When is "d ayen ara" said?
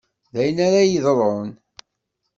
0.33-0.87